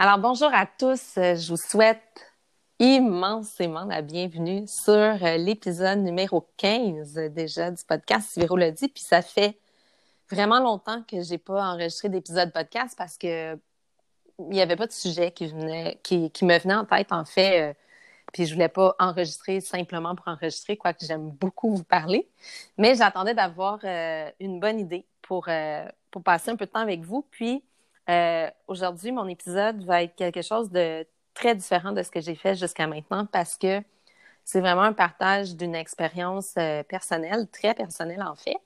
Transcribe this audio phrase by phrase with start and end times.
[0.00, 1.14] Alors, bonjour à tous.
[1.16, 2.24] Je vous souhaite
[2.78, 8.86] immensément la bienvenue sur euh, l'épisode numéro 15 déjà du podcast Viro le dit.
[8.86, 9.58] Puis ça fait
[10.30, 13.58] vraiment longtemps que j'ai pas enregistré d'épisode podcast parce que
[14.38, 17.70] il n'y avait pas de sujet qui, me venait en tête, en fait.
[17.70, 17.74] Euh,
[18.32, 22.28] puis je voulais pas enregistrer simplement pour enregistrer, quoique j'aime beaucoup vous parler.
[22.76, 25.48] Mais j'attendais d'avoir euh, une bonne idée pour,
[26.12, 27.26] pour passer un peu de temps avec vous.
[27.32, 27.64] Puis
[28.08, 32.34] euh, aujourd'hui, mon épisode va être quelque chose de très différent de ce que j'ai
[32.34, 33.82] fait jusqu'à maintenant parce que
[34.44, 38.56] c'est vraiment un partage d'une expérience euh, personnelle, très personnelle en fait.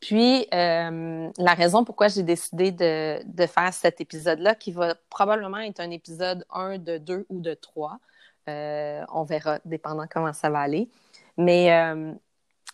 [0.00, 5.80] Puis, euh, la raison pourquoi j'ai décidé de, faire cet épisode-là, qui va probablement être
[5.80, 7.98] un épisode 1 de 2 ou de 3,
[8.46, 10.88] on verra, dépendant comment ça va aller.
[11.36, 11.68] Mais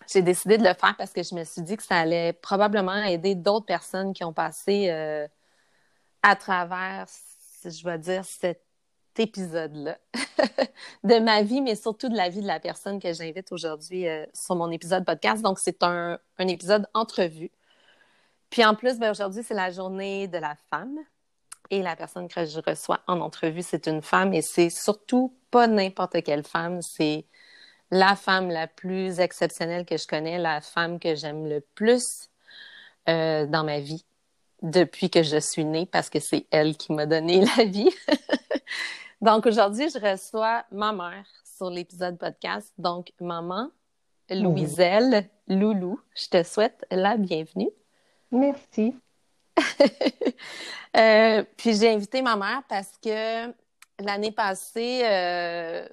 [0.07, 3.03] j'ai décidé de le faire parce que je me suis dit que ça allait probablement
[3.03, 4.91] aider d'autres personnes qui ont passé
[6.25, 7.07] à travers,
[7.65, 8.63] je vais dire, cet
[9.19, 9.99] épisode-là
[11.05, 14.25] de ma vie, mais surtout de la vie de la personne que j'invite aujourd'hui euh,
[14.33, 15.43] sur mon épisode podcast.
[15.43, 17.51] Donc, c'est un, un, épisode entrevue.
[18.49, 20.99] Puis en plus, ben, aujourd'hui, c'est la journée de la femme.
[21.69, 24.33] Et la personne que je reçois en entrevue, c'est une femme.
[24.33, 26.81] Et c'est surtout pas n'importe quelle femme.
[26.81, 27.27] C'est
[27.91, 32.31] la femme la plus exceptionnelle que je connais, la femme que j'aime le plus
[33.11, 34.07] euh, dans ma vie
[34.65, 37.91] depuis que je suis née parce que c'est elle qui m'a donné la vie.
[39.21, 42.73] Donc aujourd'hui, je reçois ma mère sur l'épisode podcast.
[42.79, 43.71] Donc maman,
[44.31, 47.71] Louiselle, Loulou, je te souhaite la bienvenue.
[48.33, 48.95] Merci.
[50.97, 53.49] Euh, puis j'ai invité ma mère parce que
[53.99, 55.89] l'année passée, euh,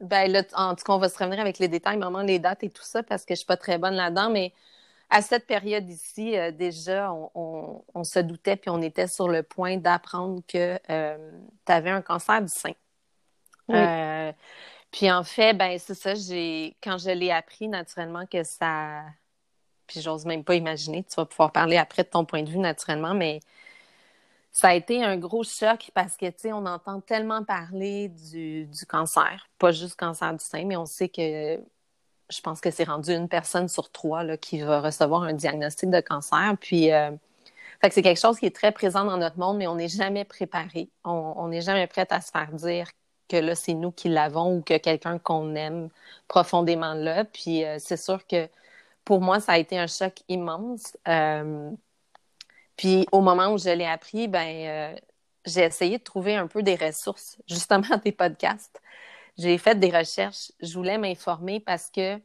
[0.00, 2.64] ben là, en tout cas, on va se revenir avec les détails, maman, les dates
[2.64, 4.54] et tout ça, parce que je suis pas très bonne là-dedans, mais
[5.10, 9.76] à cette période ici, euh, déjà, on, se doutait puis on était sur le point
[9.76, 11.30] d'apprendre que euh,
[11.66, 12.72] tu avais un cancer du sein.
[13.70, 14.32] Euh,
[14.90, 19.04] puis en fait, ben c'est ça, j'ai quand je l'ai appris naturellement que ça
[19.86, 22.58] puis j'ose même pas imaginer, tu vas pouvoir parler après de ton point de vue
[22.58, 23.40] naturellement, mais
[24.50, 28.66] ça a été un gros choc parce que, tu sais, on entend tellement parler du,
[28.66, 31.60] du cancer, pas juste cancer du sein, mais on sait que
[32.34, 36.00] je pense que c'est rendu une personne sur trois qui va recevoir un diagnostic de
[36.00, 36.56] cancer.
[36.60, 37.10] Puis, euh,
[37.80, 39.88] fait que c'est quelque chose qui est très présent dans notre monde, mais on n'est
[39.88, 40.88] jamais préparé.
[41.04, 42.88] On n'est jamais prêt à se faire dire
[43.28, 45.88] que là, c'est nous qui l'avons ou que quelqu'un qu'on aime
[46.28, 47.24] profondément là.
[47.24, 48.48] Puis, euh, c'est sûr que
[49.04, 50.96] pour moi, ça a été un choc immense.
[51.08, 51.70] Euh,
[52.76, 54.96] puis, au moment où je l'ai appris, ben,
[55.46, 58.80] j'ai essayé de trouver un peu des ressources, justement des podcasts
[59.36, 60.52] j'ai fait des recherches.
[60.60, 62.20] Je voulais m'informer parce que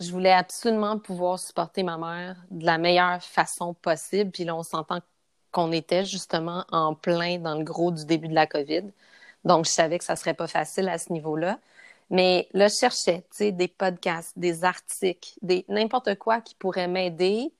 [0.00, 4.30] je voulais absolument pouvoir supporter ma mère de la meilleure façon possible.
[4.30, 5.00] Puis là, on s'entend
[5.50, 8.84] qu'on était justement en plein dans le gros du début de la COVID.
[9.44, 11.58] Donc, je savais que ça serait pas facile à ce niveau-là.
[12.10, 16.88] Mais là, je cherchais, tu sais, des podcasts, des articles, des n'importe quoi qui pourrait
[16.88, 17.52] m'aider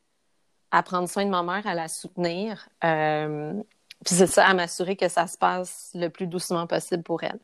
[0.71, 2.69] à prendre soin de ma mère, à la soutenir.
[2.83, 3.55] Euh,
[4.05, 7.39] puis c'est ça, à m'assurer que ça se passe le plus doucement possible pour elle.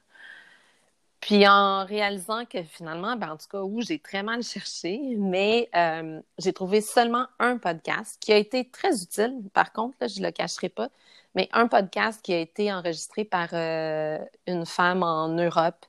[1.20, 5.68] Puis en réalisant que finalement, ben, en tout cas, où j'ai très mal cherché, mais
[5.76, 9.42] euh, j'ai trouvé seulement un podcast qui a été très utile.
[9.52, 10.88] Par contre, là, je ne le cacherai pas,
[11.34, 15.84] mais un podcast qui a été enregistré par euh, une femme en Europe.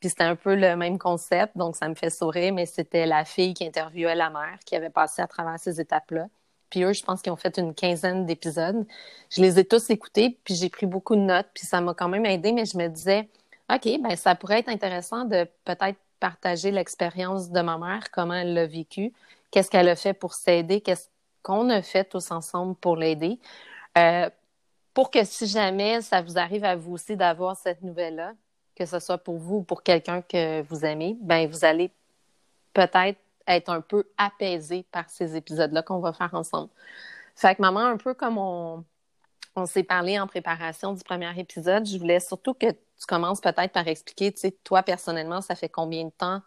[0.00, 3.24] Puis c'était un peu le même concept, donc ça me fait sourire, mais c'était la
[3.24, 6.26] fille qui interviewait la mère, qui avait passé à travers ces étapes-là.
[6.68, 8.84] Puis eux, je pense qu'ils ont fait une quinzaine d'épisodes.
[9.30, 12.08] Je les ai tous écoutés, puis j'ai pris beaucoup de notes, puis ça m'a quand
[12.08, 13.28] même aidé, mais je me disais,
[13.72, 18.54] OK, ben ça pourrait être intéressant de peut-être partager l'expérience de ma mère, comment elle
[18.54, 19.12] l'a vécu,
[19.50, 21.08] qu'est-ce qu'elle a fait pour s'aider, qu'est-ce
[21.42, 23.38] qu'on a fait tous ensemble pour l'aider.
[23.98, 24.28] Euh,
[24.92, 28.32] pour que si jamais ça vous arrive à vous aussi d'avoir cette nouvelle-là,
[28.76, 31.90] que ce soit pour vous ou pour quelqu'un que vous aimez, ben vous allez
[32.72, 36.70] peut-être être un peu apaisé par ces épisodes-là qu'on va faire ensemble.
[37.36, 38.84] Fait que maman, un peu comme on,
[39.56, 43.72] on s'est parlé en préparation du premier épisode, je voulais surtout que tu commences peut-être
[43.72, 46.40] par expliquer, tu sais, toi personnellement, ça fait combien de temps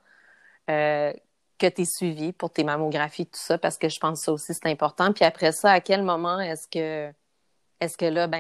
[0.70, 1.14] euh,
[1.58, 4.32] que tu es suivi pour tes mammographies, tout ça, parce que je pense que ça
[4.34, 5.12] aussi, c'est important.
[5.14, 7.14] Puis après ça, à quel moment est-ce que
[7.80, 8.40] est-ce que là, ben,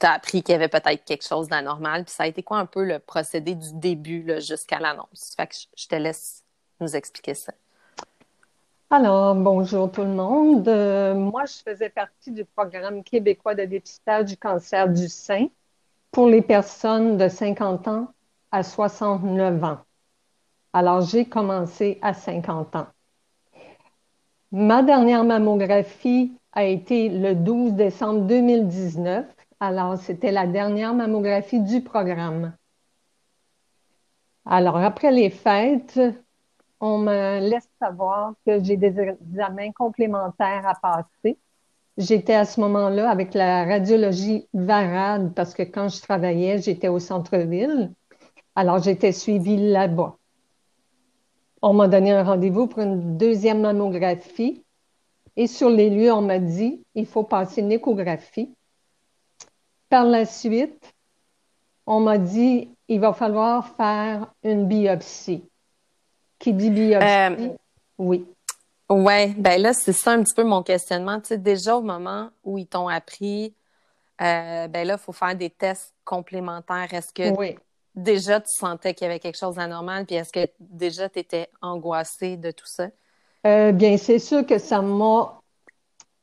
[0.00, 2.04] tu as appris qu'il y avait peut-être quelque chose d'anormal?
[2.04, 5.34] Puis ça a été quoi un peu le procédé du début jusqu'à l'annonce?
[5.36, 6.44] Fait que je te laisse
[6.80, 7.52] nous expliquer ça.
[8.90, 10.66] Alors, bonjour tout le monde.
[10.66, 15.48] Euh, moi, je faisais partie du programme québécois de dépistage du cancer du sein
[16.10, 18.08] pour les personnes de 50 ans
[18.50, 19.78] à 69 ans.
[20.72, 22.86] Alors, j'ai commencé à 50 ans.
[24.52, 29.26] Ma dernière mammographie a été le 12 décembre 2019
[29.60, 32.54] Alors, c'était la dernière mammographie du programme.
[34.46, 36.00] Alors, après les fêtes,
[36.80, 41.38] on me laisse savoir que j'ai des examens complémentaires à passer.
[41.98, 47.00] J'étais à ce moment-là avec la radiologie Varade parce que quand je travaillais, j'étais au
[47.00, 47.92] centre-ville.
[48.54, 50.16] Alors, j'étais suivie là-bas.
[51.60, 54.64] On m'a donné un rendez-vous pour une deuxième mammographie.
[55.36, 58.54] Et sur les lieux, on m'a dit, il faut passer une échographie.
[59.88, 60.94] Par la suite,
[61.84, 65.42] on m'a dit, il va falloir faire une biopsie.
[66.38, 67.06] Qui dit biopsie?
[67.06, 67.48] Euh,
[67.98, 68.24] oui.
[68.88, 71.20] Ouais, ben là, c'est ça un petit peu mon questionnement.
[71.20, 73.54] Tu sais, déjà au moment où ils t'ont appris,
[74.22, 76.92] euh, ben là, il faut faire des tests complémentaires.
[76.92, 77.54] Est-ce que
[77.94, 80.06] déjà tu sentais qu'il y avait quelque chose d'anormal?
[80.06, 82.88] Puis est-ce que déjà tu étais angoissée de tout ça?
[83.46, 85.40] Euh, bien, c'est sûr que ça m'a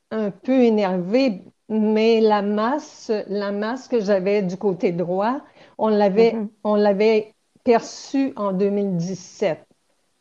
[0.09, 5.39] un peu énervée, mais la masse, la masse que j'avais du côté droit,
[5.77, 6.49] on l'avait, mm-hmm.
[6.63, 9.59] on l'avait perçue en 2017.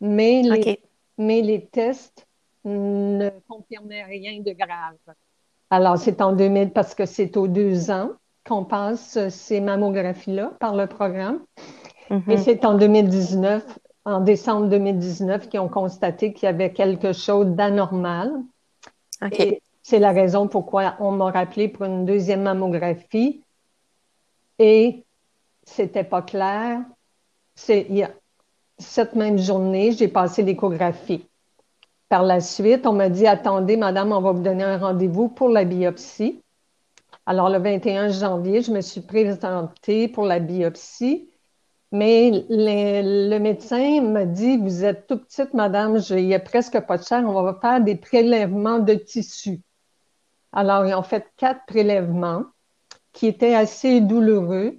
[0.01, 0.81] Mais les,
[1.17, 2.27] mais les tests
[2.65, 4.97] ne confirmaient rien de grave.
[5.71, 8.11] Alors, c'est en 2000 parce que c'est aux deux ans
[8.47, 11.41] qu'on passe ces mammographies-là par le programme.
[12.11, 12.31] Mm-hmm.
[12.31, 17.47] Et c'est en 2019, en décembre 2019, qu'ils ont constaté qu'il y avait quelque chose
[17.47, 18.33] d'anormal.
[19.83, 23.43] C'est la raison pourquoi on m'a rappelé pour une deuxième mammographie.
[24.59, 25.05] Et
[25.63, 26.81] c'était pas clair.
[27.55, 27.87] C'est,
[28.79, 31.27] cette même journée, j'ai passé l'échographie.
[32.15, 35.49] Par la suite, on m'a dit, attendez, madame, on va vous donner un rendez-vous pour
[35.49, 36.41] la biopsie.
[37.27, 41.29] Alors, le 21 janvier, je me suis présentée pour la biopsie,
[41.91, 46.99] mais le médecin m'a dit, vous êtes tout petite, madame, il n'y a presque pas
[46.99, 49.61] de chair, on va faire des prélèvements de tissu.
[50.53, 52.45] Alors, ils ont fait quatre prélèvements
[53.13, 54.79] qui étaient assez douloureux.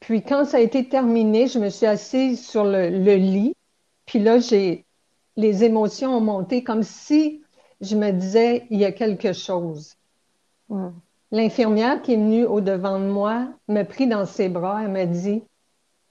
[0.00, 3.54] Puis quand ça a été terminé, je me suis assise sur le, lit.
[4.06, 4.85] Puis là, j'ai
[5.36, 7.42] les émotions ont monté comme si
[7.80, 9.94] je me disais il y a quelque chose.
[10.68, 10.90] Hmm.
[11.30, 15.06] L'infirmière qui est venue au devant de moi me prit dans ses bras et m'a
[15.06, 15.42] dit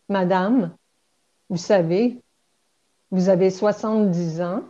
[0.10, 0.76] Madame,
[1.50, 2.22] vous savez,
[3.12, 4.64] vous avez 70 ans,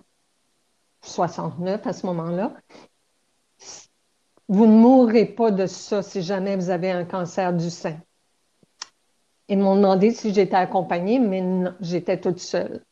[1.01, 2.53] 69 à ce moment-là.
[4.47, 7.97] Vous ne mourrez pas de ça si jamais vous avez un cancer du sein.
[9.47, 12.83] Ils m'ont demandé si j'étais accompagnée, mais non, j'étais toute seule.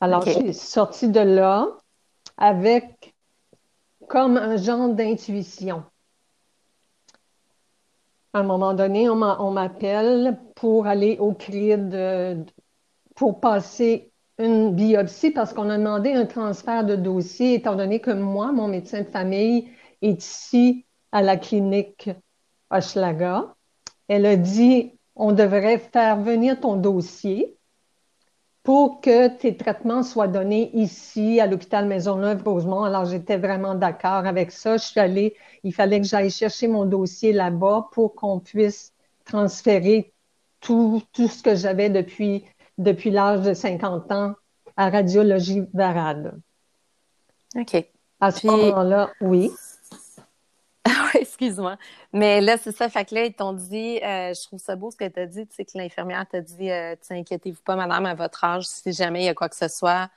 [0.00, 1.68] Alors, je suis sortie de là
[2.38, 3.14] avec
[4.08, 5.84] comme un genre d'intuition.
[8.32, 12.46] À un moment donné, on m'appelle pour aller au CRID
[13.14, 18.10] pour passer une biopsie parce qu'on a demandé un transfert de dossier, étant donné que
[18.10, 19.70] moi, mon médecin de famille
[20.00, 22.08] est ici à la clinique
[22.70, 23.54] Hochelaga.
[24.08, 27.58] Elle a dit on devrait faire venir ton dossier
[28.62, 32.84] pour que tes traitements soient donnés ici à l'hôpital Maisonneuve-Rosemont.
[32.84, 34.76] Alors, j'étais vraiment d'accord avec ça.
[34.76, 35.34] Je suis allée,
[35.64, 38.92] il fallait que j'aille chercher mon dossier là-bas pour qu'on puisse
[39.24, 40.12] transférer
[40.60, 42.44] tout, tout ce que j'avais depuis,
[42.76, 44.34] depuis l'âge de 50 ans
[44.76, 46.38] à Radiologie Varade.
[47.56, 47.86] OK.
[48.20, 49.50] À ce moment-là, oui.
[51.14, 51.76] excuse-moi.
[52.12, 52.88] Mais là, c'est ça.
[52.88, 55.26] Fait que là, ils t'ont dit, euh, je trouve ça beau ce que tu as
[55.26, 58.92] dit, tu sais, que l'infirmière t'a dit, euh, inquiétez-vous pas, madame, à votre âge, si
[58.92, 60.10] jamais il y a quoi que ce soit,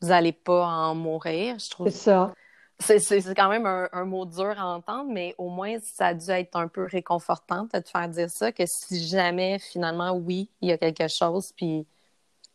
[0.00, 1.58] vous n'allez pas en mourir.
[1.58, 1.88] Je trouve.
[1.88, 2.34] C'est ça.
[2.80, 6.56] C'est quand même un, mot dur à entendre, mais au moins, ça a dû être
[6.56, 10.72] un peu réconfortant de te faire dire ça, que si jamais, finalement, oui, il y
[10.72, 11.86] a quelque chose, puis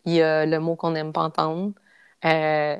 [0.05, 1.71] il y a le mot qu'on n'aime pas entendre,
[2.25, 2.77] euh,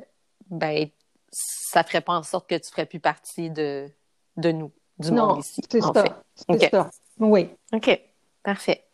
[0.50, 0.88] ben,
[1.30, 3.90] ça ferait pas en sorte que tu ferais plus partie de,
[4.38, 5.60] de nous du monde ici.
[5.70, 6.22] C'est ça.
[6.34, 6.90] C'est ça.
[7.18, 7.50] Oui.
[7.72, 8.00] OK.
[8.42, 8.84] Parfait.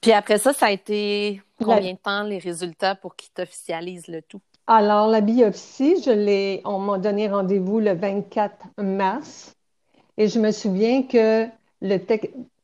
[0.00, 4.20] Puis après ça, ça a été combien de temps les résultats pour qu'ils t'officialisent le
[4.22, 4.40] tout?
[4.66, 9.54] Alors, la biopsie, je l'ai, on m'a donné rendez-vous le 24 mars.
[10.16, 11.46] Et je me souviens que
[11.80, 11.98] le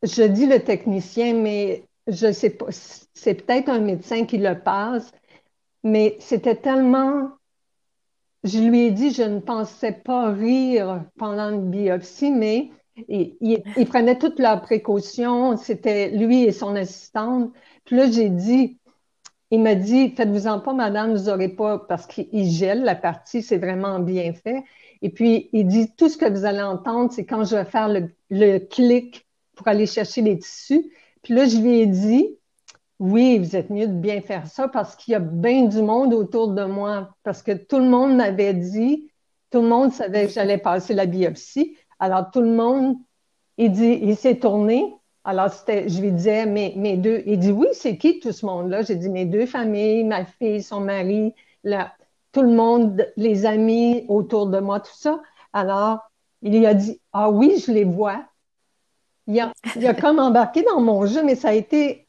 [0.03, 5.13] je dis le technicien, mais je sais pas, c'est peut-être un médecin qui le passe,
[5.83, 7.31] mais c'était tellement
[8.45, 12.71] je lui ai dit, je ne pensais pas rire pendant une biopsie, mais
[13.09, 15.57] il, prenait toutes leurs précautions.
[15.57, 17.53] C'était lui et son assistante.
[17.85, 18.79] Puis là, j'ai dit,
[19.51, 23.59] il m'a dit, faites-vous-en pas, madame, vous n'aurez pas, parce qu'il gèle la partie, c'est
[23.59, 24.65] vraiment bien fait.
[25.03, 27.89] Et puis, il dit, tout ce que vous allez entendre, c'est quand je vais faire
[27.89, 30.91] le, le clic pour aller chercher les tissus.
[31.23, 32.39] Puis là, je lui ai dit,
[33.01, 36.13] oui, vous êtes mieux de bien faire ça parce qu'il y a bien du monde
[36.13, 37.09] autour de moi.
[37.25, 39.11] Parce que tout le monde m'avait dit,
[39.51, 41.77] tout le monde savait que j'allais passer la biopsie.
[41.99, 42.97] Alors, tout le monde
[43.57, 44.95] il dit, il s'est tourné.
[45.25, 48.47] Alors, c'était, je lui disais, mes, mes deux, il dit, oui, c'est qui tout ce
[48.47, 48.83] monde-là?
[48.83, 51.35] J'ai dit, mes deux familles, ma fille, son mari,
[52.33, 55.21] tout le monde, les amis autour de moi, tout ça.
[55.53, 58.25] Alors, il a dit, ah oui, je les vois.
[59.27, 62.07] Il a, il a comme embarqué dans mon jeu, mais ça a été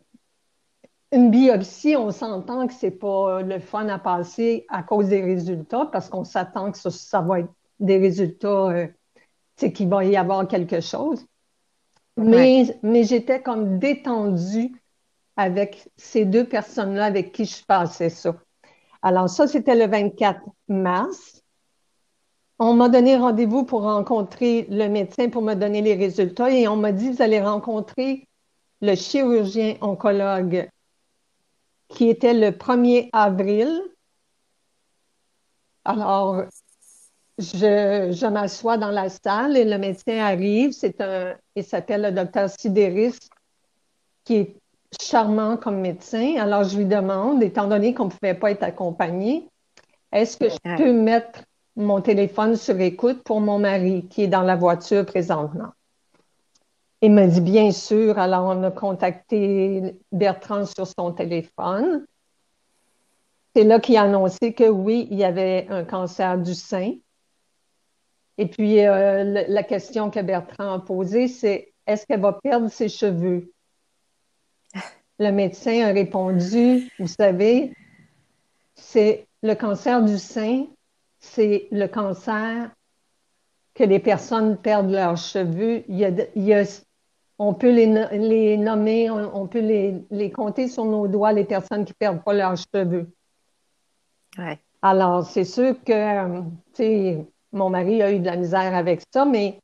[1.11, 5.87] une biopsie, on s'entend que c'est pas le fun à passer à cause des résultats,
[5.91, 8.87] parce qu'on s'attend que ça, va être des résultats, euh,
[9.57, 11.25] c'est qu'il va y avoir quelque chose.
[12.17, 14.71] Mais, mais j'étais comme détendue
[15.35, 18.35] avec ces deux personnes-là avec qui je passais ça.
[19.01, 21.41] Alors ça, c'était le 24 mars.
[22.59, 26.75] On m'a donné rendez-vous pour rencontrer le médecin pour me donner les résultats et on
[26.75, 28.27] m'a dit, vous allez rencontrer
[28.81, 30.69] le chirurgien oncologue
[31.93, 33.81] qui était le 1er avril.
[35.83, 36.43] Alors,
[37.37, 40.71] je, je m'assois dans la salle et le médecin arrive.
[40.71, 43.17] C'est un, il s'appelle le docteur Sidéris,
[44.23, 44.55] qui est
[45.01, 46.35] charmant comme médecin.
[46.37, 49.47] Alors, je lui demande, étant donné qu'on ne pouvait pas être accompagné,
[50.11, 51.43] est-ce que je peux mettre
[51.75, 55.69] mon téléphone sur écoute pour mon mari qui est dans la voiture présentement?
[57.01, 58.19] Il m'a dit bien sûr.
[58.19, 62.05] Alors, on a contacté Bertrand sur son téléphone.
[63.55, 66.93] C'est là qu'il a annoncé que oui, il y avait un cancer du sein.
[68.37, 72.87] Et puis, euh, la question que Bertrand a posée, c'est est-ce qu'elle va perdre ses
[72.87, 73.51] cheveux?
[75.19, 77.73] Le médecin a répondu, vous savez,
[78.75, 80.65] c'est le cancer du sein,
[81.19, 82.71] c'est le cancer
[83.75, 85.83] que les personnes perdent leurs cheveux.
[85.87, 86.63] Il y a,
[87.43, 87.87] on peut les,
[88.19, 92.33] les nommer, on, peut les, les, compter sur nos doigts, les personnes qui perdent pas
[92.33, 93.09] leurs cheveux.
[94.37, 94.59] Ouais.
[94.83, 96.41] Alors, c'est sûr que,
[96.75, 97.17] tu
[97.51, 99.59] mon mari a eu de la misère avec ça, mais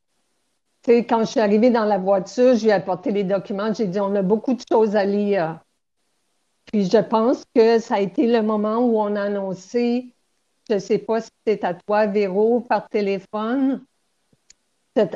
[0.88, 4.00] quand je suis arrivée dans la voiture, je lui ai apporté les documents, j'ai dit,
[4.00, 5.60] on a beaucoup de choses à lire.
[6.66, 10.16] Puis je pense que ça a été le moment où on a annoncé,
[10.68, 13.86] je ne sais pas si c'est à toi, Véro, par téléphone,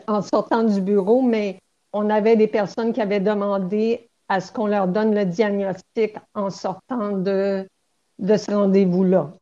[0.05, 1.59] en sortant du bureau, mais
[1.93, 6.49] on avait des personnes qui avaient demandé à ce qu'on leur donne le diagnostic en
[6.49, 7.67] sortant de,
[8.19, 9.33] de ce rendez-vous-là.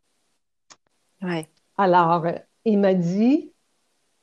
[1.21, 1.47] Ouais.
[1.77, 2.25] Alors,
[2.65, 3.51] il m'a dit,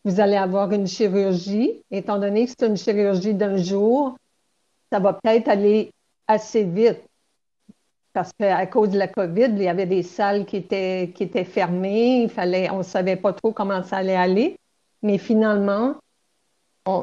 [0.05, 4.17] vous allez avoir une chirurgie, étant donné que c'est une chirurgie d'un jour,
[4.91, 5.91] ça va peut-être aller
[6.27, 7.01] assez vite.
[8.13, 11.45] Parce qu'à cause de la COVID, il y avait des salles qui étaient, qui étaient
[11.45, 14.57] fermées, il fallait, on ne savait pas trop comment ça allait aller.
[15.03, 15.97] Mais finalement,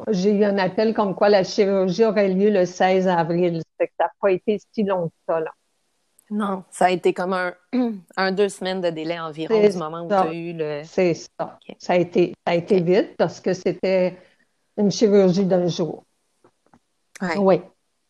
[0.10, 3.62] j'ai eu un appel comme quoi la chirurgie aurait lieu le 16 avril.
[3.80, 5.40] Ça n'a pas été si long que ça.
[5.40, 5.52] Là.
[6.30, 10.14] Non, ça a été comme un, deux semaines de délai environ du moment où tu
[10.14, 10.82] as eu le.
[10.84, 11.60] C'est ça.
[11.80, 14.18] Ça a été, ça a été vite parce que c'était
[14.78, 16.04] une chirurgie d'un jour.
[17.38, 17.62] Oui.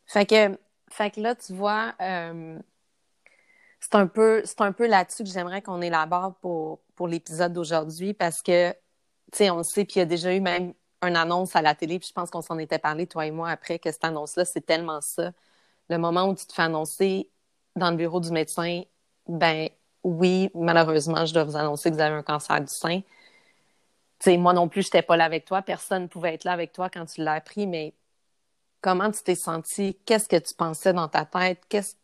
[0.06, 0.58] Fait que,
[0.90, 2.60] fait que là, tu vois, euh,
[3.80, 8.42] c'est un peu, un peu là-dessus que j'aimerais qu'on élabore pour, pour l'épisode d'aujourd'hui parce
[8.42, 8.78] que, tu
[9.34, 10.74] sais, on sait, puis il y a déjà eu même
[11.08, 13.50] une annonce à la télé, puis je pense qu'on s'en était parlé, toi et moi,
[13.50, 15.32] après, que cette annonce-là, c'est tellement ça.
[15.90, 17.30] Le moment où tu te fais annoncer
[17.76, 18.84] dans le bureau du médecin,
[19.28, 19.70] ben
[20.04, 23.02] oui, malheureusement, je dois vous annoncer que vous avez un cancer du sein.
[24.20, 25.62] sais, moi non plus, je n'étais pas là avec toi.
[25.62, 27.94] Personne ne pouvait être là avec toi quand tu l'as appris, mais
[28.82, 29.98] comment tu t'es senti?
[30.06, 31.64] Qu'est-ce que tu pensais dans ta tête?
[31.70, 31.96] Qu'est-ce,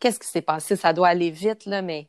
[0.00, 0.76] qui s'est passé?
[0.76, 2.08] Ça doit aller vite, là, mais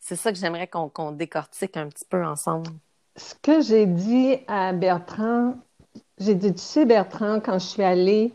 [0.00, 2.70] c'est ça que j'aimerais qu'on décortique un petit peu ensemble
[3.16, 5.54] ce que j'ai dit à Bertrand,
[6.18, 8.32] j'ai dit, tu sais, Bertrand, quand je suis allée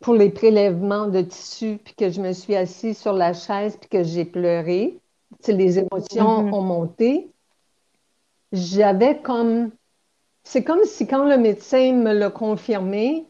[0.00, 3.88] pour les prélèvements de tissu, puis que je me suis assise sur la chaise, puis
[3.88, 4.98] que j'ai pleuré,
[5.48, 6.54] les émotions mm-hmm.
[6.54, 7.30] ont monté,
[8.52, 9.70] j'avais comme...
[10.44, 13.26] C'est comme si quand le médecin me l'a confirmé,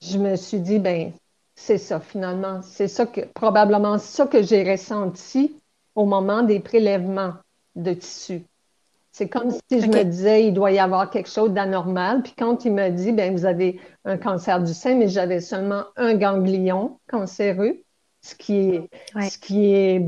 [0.00, 1.12] je me suis dit, ben,
[1.54, 2.62] c'est ça finalement.
[2.62, 5.54] C'est ça que, probablement ça que j'ai ressenti
[5.94, 7.34] au moment des prélèvements
[7.82, 8.42] de tissu.
[9.12, 12.22] C'est comme si je me disais, il doit y avoir quelque chose d'anormal.
[12.22, 15.84] Puis quand il me dit, ben vous avez un cancer du sein, mais j'avais seulement
[15.96, 17.82] un ganglion cancéreux,
[18.22, 18.90] ce qui est,
[19.28, 20.02] ce qui est,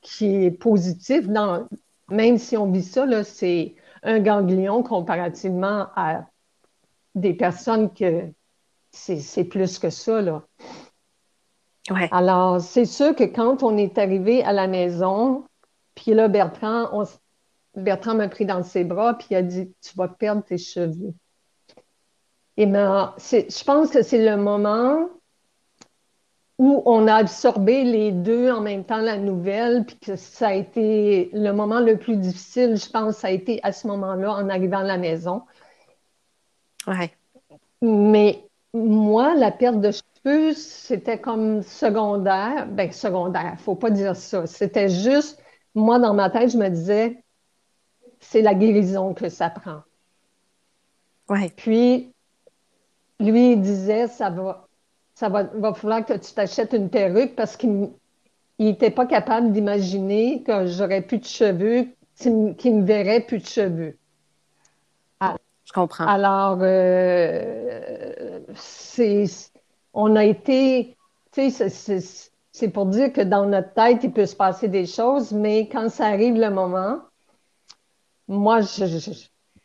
[0.00, 1.28] qui est positif.
[1.28, 1.68] Dans,
[2.10, 6.24] même si on vit ça, c'est un ganglion comparativement à
[7.14, 8.24] des personnes que
[8.92, 10.22] c'est plus que ça.
[10.22, 10.42] Là.
[12.10, 15.44] Alors, c'est sûr que quand on est arrivé à la maison,
[15.98, 17.04] puis là, Bertrand,
[17.74, 21.12] Bertrand m'a pris dans ses bras, puis il a dit Tu vas perdre tes cheveux.
[22.56, 25.08] Et ben, je pense que c'est le moment
[26.58, 30.54] où on a absorbé les deux en même temps la nouvelle, puis que ça a
[30.54, 34.48] été le moment le plus difficile, je pense, ça a été à ce moment-là, en
[34.48, 35.42] arrivant à la maison.
[36.86, 37.12] Ouais.
[37.82, 42.66] Mais moi, la perte de cheveux, c'était comme secondaire.
[42.68, 44.46] Ben, secondaire, faut pas dire ça.
[44.46, 45.40] C'était juste,
[45.74, 47.22] moi, dans ma tête, je me disais,
[48.20, 49.82] c'est la guérison que ça prend.
[51.28, 51.52] Ouais.
[51.56, 52.12] Puis,
[53.20, 54.68] lui, il disait, ça va,
[55.14, 57.90] ça va, va falloir que tu t'achètes une perruque parce qu'il
[58.58, 63.98] n'était pas capable d'imaginer que j'aurais plus de cheveux, qu'il me verrait plus de cheveux.
[65.68, 66.06] Je comprends.
[66.06, 69.26] Alors, euh, c'est,
[69.92, 70.96] on a été,
[71.30, 72.00] tu sais,
[72.58, 75.88] c'est pour dire que dans notre tête, il peut se passer des choses, mais quand
[75.88, 76.98] ça arrive le moment,
[78.26, 78.58] moi,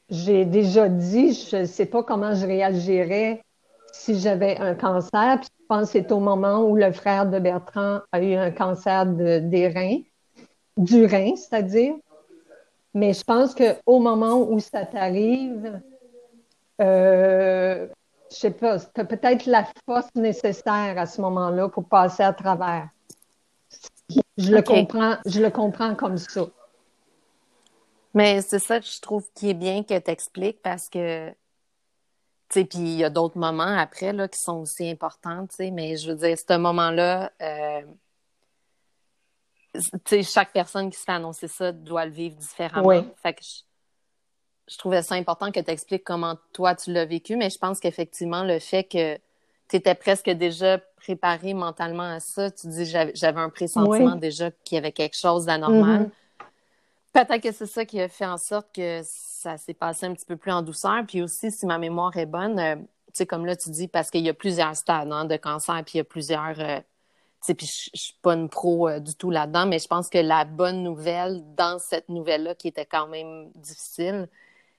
[0.10, 3.42] j'ai déjà dit, je ne sais pas comment je réagirais
[3.92, 5.42] si j'avais un cancer.
[5.42, 9.08] Je pense que c'est au moment où le frère de Bertrand a eu un cancer
[9.08, 10.02] des reins,
[10.78, 11.96] du rein, c'est-à-dire.
[12.94, 15.82] Mais je pense qu'au moment où ça t'arrive,
[16.80, 17.88] euh,
[18.34, 22.34] je sais pas, tu as peut-être la force nécessaire à ce moment-là pour passer à
[22.34, 22.90] travers.
[24.38, 26.48] Je le comprends, je le comprends comme ça.
[28.14, 31.36] Mais c'est ça que je trouve qui est bien que tu expliques parce que, tu
[32.50, 35.72] sais, puis il y a d'autres moments après là, qui sont aussi importants, tu sais,
[35.72, 37.82] mais je veux dire, ce moment-là, euh,
[39.74, 42.88] tu sais, chaque personne qui se fait annoncer ça doit le vivre différemment.
[42.88, 43.08] Oui.
[43.22, 43.62] Fait que je,
[44.78, 48.44] trouvais ça important que tu expliques comment toi tu l'as vécu, mais je pense qu'effectivement,
[48.44, 49.16] le fait que
[49.70, 54.76] tu étais presque déjà préparé mentalement à ça, tu dis j'avais un pressentiment déjà qu'il
[54.76, 56.04] y avait quelque chose d'anormal.
[56.04, 56.10] Mm-hmm.
[57.14, 60.26] Peut-être que c'est ça qui a fait en sorte que ça s'est passé un petit
[60.26, 61.04] peu plus en douceur.
[61.08, 64.10] Puis aussi, si ma mémoire est bonne, euh, tu sais, comme là, tu dis, parce
[64.10, 66.60] qu'il y a plusieurs stades hein, de cancer, puis il y a plusieurs.
[66.60, 69.88] Euh, tu sais, puis je, suis pas une pro euh, du tout là-dedans, mais je
[69.88, 74.28] pense que la bonne nouvelle dans cette nouvelle-là, qui était quand même difficile,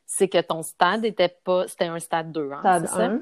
[0.06, 1.66] c'est que ton stade était pas.
[1.68, 3.20] C'était un stade 2, hein, Stade 1.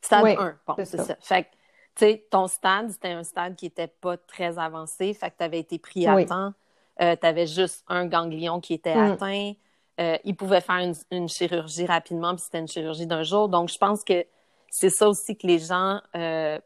[0.00, 1.16] Stade 1, bon, c'est ça.
[1.20, 1.48] Fait que,
[1.94, 5.44] tu sais, ton stade, c'était un stade qui était pas très avancé, fait que tu
[5.44, 6.52] avais été pris à temps
[7.00, 9.12] euh, tu avais juste un ganglion qui était mm.
[9.12, 9.52] atteint.
[10.00, 13.48] Euh, il pouvait faire une, chirurgie rapidement, puis c'était une chirurgie d'un jour.
[13.48, 14.24] Donc, je pense que
[14.70, 16.58] c'est ça aussi que les gens, euh,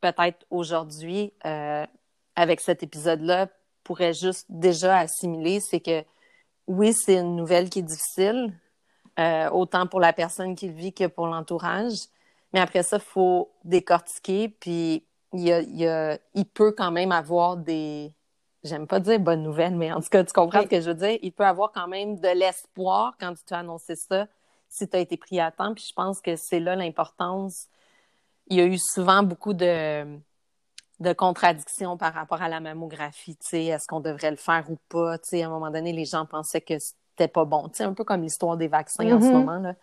[0.00, 1.32] peut-être aujourd'hui,
[2.36, 3.48] avec cet épisode-là,
[3.84, 6.04] pourraient juste déjà assimiler, c'est que
[6.70, 8.54] oui, c'est une nouvelle qui est difficile,
[9.52, 11.96] autant pour la personne qui le vit que pour l'entourage.
[12.52, 18.12] Mais après ça, il faut décortiquer, puis il, il peut quand même avoir des,
[18.62, 20.94] j'aime pas dire bonne nouvelle, mais en tout cas, tu comprends ce que je veux
[20.94, 21.18] dire.
[21.22, 24.28] Il peut avoir quand même de l'espoir quand tu as annoncé ça,
[24.68, 25.74] si tu as été pris à temps.
[25.74, 27.66] Puis je pense que c'est là l'importance.
[28.46, 30.04] Il y a eu souvent beaucoup de,
[31.00, 33.36] de contradictions par rapport à la mammographie.
[33.36, 35.18] Tu sais, est-ce qu'on devrait le faire ou pas?
[35.18, 37.68] Tu sais, à un moment donné, les gens pensaient que c'était pas bon.
[37.68, 39.32] Tu sais, un peu comme l'histoire des vaccins en ce mm-hmm.
[39.32, 39.58] moment.
[39.58, 39.74] Là.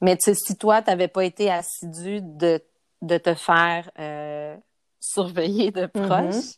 [0.00, 2.62] Mais tu sais, si toi, tu n'avais pas été assidu de,
[3.02, 4.56] de te faire euh,
[4.98, 6.06] surveiller de mm-hmm.
[6.06, 6.54] proche,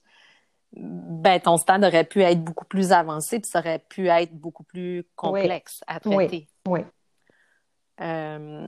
[0.75, 4.63] ben, ton stade aurait pu être beaucoup plus avancé, puis ça aurait pu être beaucoup
[4.63, 6.49] plus complexe à traiter.
[6.67, 6.81] Oui.
[8.01, 8.67] Euh,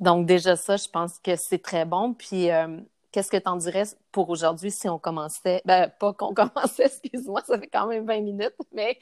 [0.00, 2.14] donc, déjà, ça, je pense que c'est très bon.
[2.14, 2.78] Puis, euh,
[3.12, 7.42] qu'est-ce que tu en dirais pour aujourd'hui si on commençait, ben, pas qu'on commençait, excuse-moi,
[7.46, 8.98] ça fait quand même 20 minutes, mais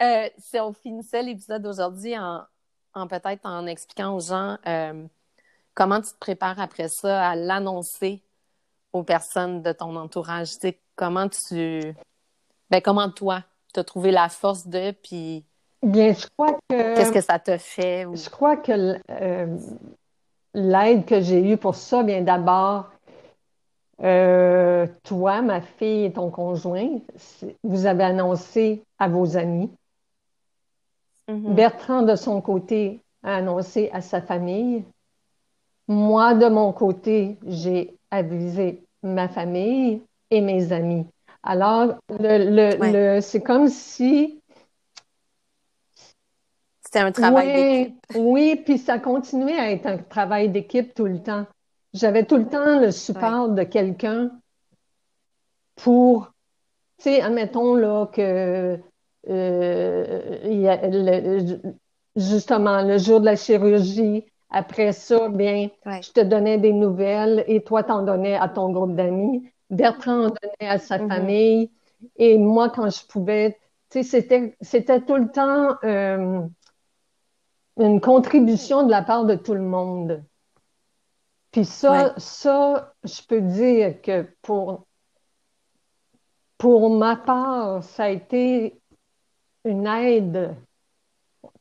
[0.00, 2.42] euh, si on finissait l'épisode d'aujourd'hui en,
[2.94, 4.56] en peut-être en expliquant aux gens
[5.78, 8.20] comment tu te prépares après ça à l'annoncer
[8.92, 10.48] aux personnes de ton entourage?
[10.96, 11.94] comment tu.
[12.68, 15.44] Ben, comment toi, tu as trouvé la force de, puis.
[15.80, 16.96] Bien, je crois que.
[16.96, 18.06] Qu'est-ce que ça te fait?
[18.12, 19.56] Je crois que euh,
[20.52, 22.90] l'aide que j'ai eue pour ça, bien d'abord,
[24.02, 27.00] euh, toi, ma fille et ton conjoint,
[27.64, 29.70] vous avez annoncé à vos amis.
[31.28, 31.54] Mm-hmm.
[31.54, 34.84] Bertrand, de son côté, a annoncé à sa famille.
[35.88, 41.06] Moi, de mon côté, j'ai avisé ma famille et mes amis.
[41.42, 44.40] Alors, le, le, c'est comme si...
[46.84, 47.96] C'était un travail d'équipe.
[48.16, 51.46] Oui, puis ça continuait à être un travail d'équipe tout le temps.
[51.98, 54.30] J'avais tout le temps le support de quelqu'un
[55.74, 56.32] pour,
[56.98, 58.78] tu sais, admettons là que
[59.28, 60.80] euh, il y a
[62.14, 67.62] justement le jour de la chirurgie, après ça, bien, je te donnais des nouvelles et
[67.62, 69.50] toi, t'en donnais à ton groupe d'amis.
[69.68, 71.08] Bertrand en donnait à sa mm-hmm.
[71.08, 71.70] famille.
[72.16, 73.58] Et moi, quand je pouvais,
[73.90, 76.40] tu sais, c'était, c'était tout le temps euh,
[77.76, 80.22] une contribution de la part de tout le monde.
[81.50, 84.86] Puis ça, ça, je peux dire que pour,
[86.58, 88.80] pour ma part, ça a été
[89.64, 90.54] une aide.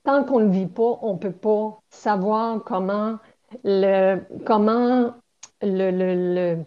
[0.03, 3.17] Tant qu'on ne le vit pas, on ne peut pas savoir comment
[3.63, 5.13] le, comment
[5.61, 6.65] le, le,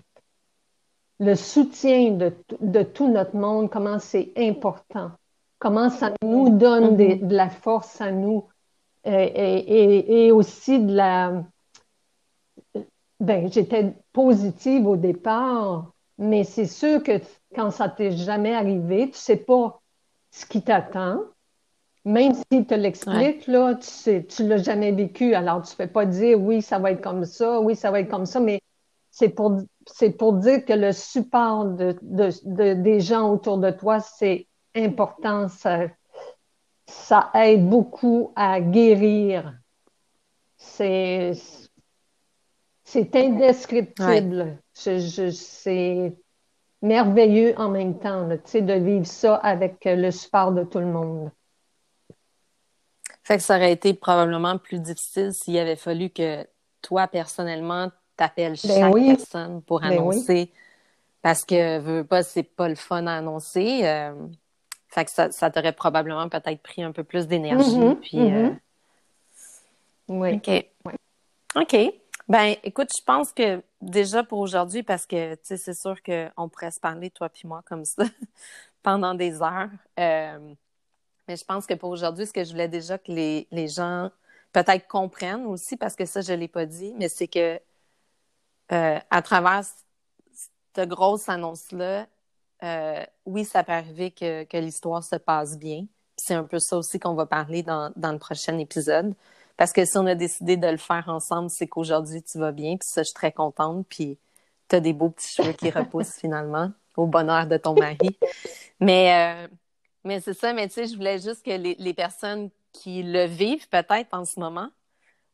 [1.18, 5.11] le, soutien de, de, tout notre monde, comment c'est important,
[5.59, 7.26] comment ça nous donne mm-hmm.
[7.26, 8.48] de la force à nous
[9.04, 11.44] et, et, et aussi de la...
[13.20, 17.20] Ben, j'étais positive au départ, mais c'est sûr que
[17.54, 19.80] quand ça t'est jamais arrivé, tu sais pas
[20.30, 21.20] ce qui t'attend.
[22.06, 25.87] Même s'il te l'explique, là, tu sais, tu l'as jamais vécu, alors tu ne fais
[25.87, 28.62] pas dire oui, ça va être comme ça, oui, ça va être comme ça, mais
[29.11, 34.00] c'est pour, c'est pour dire que le support de, de, des gens autour de toi,
[34.00, 35.88] c'est important, ça,
[36.87, 39.59] ça aide beaucoup à guérir.
[40.56, 41.33] C'est,
[42.90, 44.59] c'est indescriptible.
[44.74, 46.12] Je, c'est
[46.83, 51.31] merveilleux en même temps, de vivre ça avec le support de tout le monde.
[53.22, 56.44] Fait que ça aurait été probablement plus difficile s'il avait fallu que
[56.83, 60.50] toi, personnellement, t'appelles ben chaque personne pour ben annoncer.
[61.22, 63.83] Parce que, veux pas, c'est pas le fun à annoncer.
[63.85, 64.14] Euh,
[64.88, 67.79] fait que ça, ça t'aurait probablement peut-être pris un peu plus d'énergie.
[67.79, 68.50] Mm-hmm, puis, euh,
[70.09, 70.37] mm-hmm.
[70.37, 70.66] OK.
[71.55, 72.00] OK.
[72.30, 76.48] Ben, écoute, je pense que déjà pour aujourd'hui, parce que, tu sais, c'est sûr qu'on
[76.48, 78.04] pourrait se parler, toi puis moi, comme ça,
[78.84, 79.68] pendant des heures.
[79.98, 80.54] Euh,
[81.26, 84.10] mais je pense que pour aujourd'hui, ce que je voulais déjà que les, gens
[84.52, 87.60] peut-être comprennent aussi, parce que ça, je ne l'ai pas dit, mais c'est que
[88.70, 89.64] euh, à travers
[90.32, 92.06] cette grosse annonce-là,
[92.62, 95.84] euh, oui, ça peut arriver que, l'histoire se passe bien.
[96.16, 99.16] C'est un peu ça aussi qu'on va parler dans, le prochain épisode.
[99.56, 102.76] Parce que si on a décidé de le faire ensemble, c'est qu'aujourd'hui, tu vas bien.
[102.76, 103.86] Puis ça, je suis très contente.
[103.88, 104.18] Puis
[104.68, 108.18] tu as des beaux petits cheveux qui repoussent finalement, au bonheur de ton mari.
[108.80, 109.48] Mais, euh,
[110.04, 113.68] mais c'est ça, mais tu sais, je voulais juste que les, personnes qui le vivent
[113.68, 114.70] peut-être en ce moment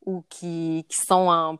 [0.05, 1.57] ou qui, qui sont en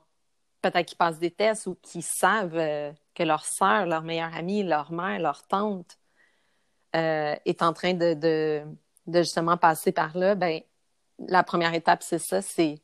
[0.62, 4.64] peut-être qui passent des tests ou qui savent euh, que leur sœur, leur meilleure amie,
[4.64, 5.98] leur mère, leur tante
[6.96, 8.64] euh, est en train de, de,
[9.06, 10.62] de, justement passer par là, ben
[11.20, 12.82] la première étape, c'est ça, c'est,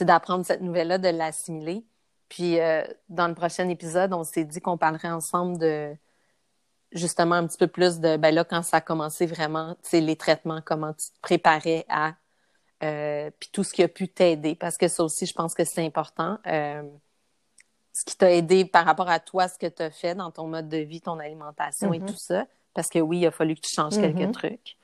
[0.00, 1.84] d'apprendre cette nouvelle-là, de l'assimiler.
[2.28, 5.94] Puis euh, dans le prochain épisode, on s'est dit qu'on parlerait ensemble de
[6.92, 10.00] justement un petit peu plus de ben là quand ça a commencé vraiment, tu sais
[10.00, 12.14] les traitements, comment tu te préparais à
[12.82, 15.64] euh, puis tout ce qui a pu t'aider parce que ça aussi je pense que
[15.64, 16.38] c'est important.
[16.46, 16.82] Euh,
[17.92, 20.46] ce qui t'a aidé par rapport à toi, ce que tu as fait dans ton
[20.46, 22.06] mode de vie, ton alimentation et mm-hmm.
[22.06, 22.46] tout ça.
[22.74, 24.32] Parce que oui, il a fallu que tu changes quelques mm-hmm.
[24.32, 24.78] trucs.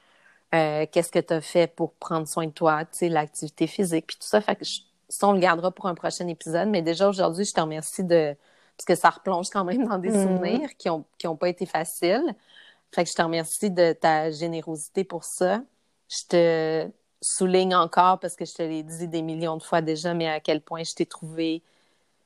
[0.54, 4.06] Euh, qu'est-ce que tu as fait pour prendre soin de toi, tu sais, l'activité physique,
[4.06, 4.40] puis tout ça.
[4.40, 6.68] Fait que ça, on le gardera pour un prochain épisode.
[6.68, 8.34] Mais déjà, aujourd'hui, je te remercie de,
[8.76, 10.22] parce que ça replonge quand même dans des mm-hmm.
[10.22, 12.34] souvenirs qui n'ont qui ont pas été faciles.
[12.94, 15.62] Fait que je te remercie de ta générosité pour ça.
[16.08, 20.14] Je te souligne encore, parce que je te l'ai dit des millions de fois déjà,
[20.14, 21.62] mais à quel point je t'ai trouvé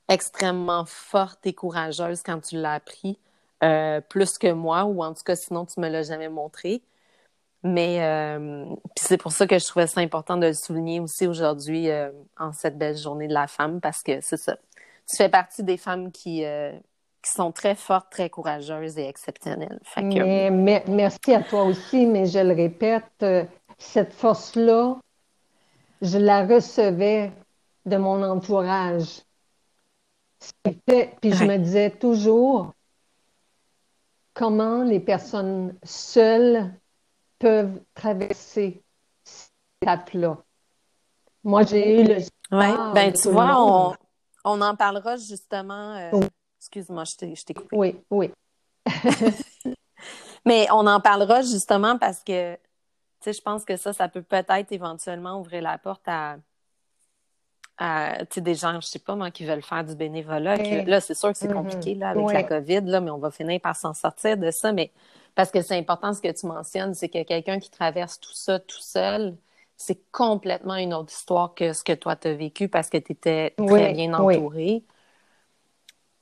[0.08, 3.18] extrêmement forte et courageuse quand tu l'as appris,
[3.64, 6.82] euh, plus que moi, ou en tout cas, sinon, tu me l'as jamais montré.
[7.64, 11.90] Mais euh, c'est pour ça que je trouvais ça important de le souligner aussi aujourd'hui
[11.90, 14.56] euh, en cette belle journée de la femme, parce que c'est ça
[15.08, 16.72] tu fais partie des femmes qui, euh,
[17.22, 19.80] qui sont très fortes, très courageuses et exceptionnelles.
[20.50, 23.24] mais, merci à toi aussi, mais je le répète,
[23.78, 24.96] cette force-là,
[26.00, 27.32] je la recevais
[27.84, 29.22] de mon entourage.
[30.62, 32.72] Puis je me disais toujours
[34.34, 36.72] comment les personnes seules
[37.42, 38.82] peuvent traverser
[39.24, 39.50] cette
[39.82, 40.38] étape-là.
[41.42, 42.16] Moi, j'ai eu le.
[42.52, 43.94] Oui, ben tu vois, on,
[44.44, 45.96] on en parlera justement.
[45.96, 46.20] Euh,
[46.60, 47.76] excuse-moi, je t'ai coupé.
[47.76, 48.30] Oui, oui.
[50.46, 52.60] Mais on en parlera justement parce que, tu
[53.20, 56.36] sais, je pense que ça, ça peut peut-être éventuellement ouvrir la porte à,
[57.78, 60.56] à tu sais, des gens, je sais pas moi, qui veulent faire du bénévolat.
[60.84, 61.54] là, c'est sûr que c'est mm-hmm.
[61.54, 64.72] compliqué là, avec la COVID, là, mais on va finir par s'en sortir de ça.
[64.72, 64.92] Mais
[65.34, 68.58] parce que c'est important ce que tu mentionnes, c'est que quelqu'un qui traverse tout ça
[68.58, 69.36] tout seul,
[69.76, 73.12] c'est complètement une autre histoire que ce que toi tu as vécu parce que tu
[73.12, 74.84] étais très bien entourée.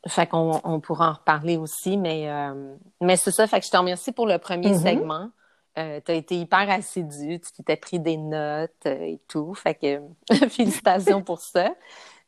[0.09, 3.47] Fait qu'on on pourra en reparler aussi, mais, euh, mais c'est ça.
[3.47, 4.83] Fait que je te remercie pour le premier mm-hmm.
[4.83, 5.31] segment.
[5.79, 9.55] Euh, tu as été hyper assidu, tu t'étais pris des notes euh, et tout.
[9.55, 10.01] Fait que
[10.49, 11.75] félicitations pour ça.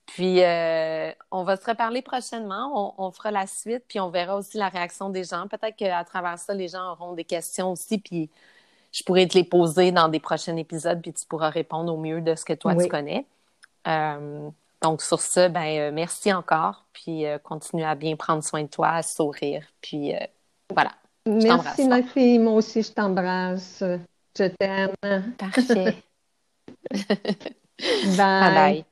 [0.06, 0.40] Puis
[1.30, 2.94] on va se reparler prochainement.
[2.98, 5.46] On, on, fera la suite, puis on verra aussi la réaction des gens.
[5.48, 8.30] Peut-être qu'à travers ça, les gens auront des questions aussi, puis
[8.92, 12.20] je pourrais te les poser dans des prochains épisodes, puis tu pourras répondre au mieux
[12.20, 13.26] de ce que toi tu connais.
[13.88, 14.50] Euh,
[14.82, 18.68] donc, sur ce, ben, euh, merci encore, puis euh, continue à bien prendre soin de
[18.68, 20.12] toi, à sourire, puis
[20.70, 20.92] voilà.
[21.24, 22.38] Merci, ma fille.
[22.38, 23.82] Moi aussi, je t'embrasse.
[24.36, 24.94] Je t'aime.
[25.38, 26.02] Parfait.
[28.16, 28.16] Bye.
[28.16, 28.84] Bye bye.